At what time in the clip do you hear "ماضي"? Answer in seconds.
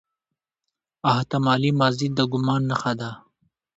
1.79-2.07